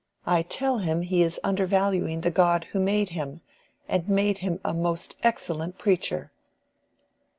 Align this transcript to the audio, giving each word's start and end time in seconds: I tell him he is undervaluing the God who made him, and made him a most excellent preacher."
I 0.25 0.41
tell 0.41 0.79
him 0.79 1.03
he 1.03 1.21
is 1.21 1.39
undervaluing 1.43 2.21
the 2.21 2.31
God 2.31 2.63
who 2.71 2.79
made 2.79 3.09
him, 3.09 3.41
and 3.87 4.09
made 4.09 4.39
him 4.39 4.59
a 4.65 4.73
most 4.73 5.15
excellent 5.21 5.77
preacher." 5.77 6.31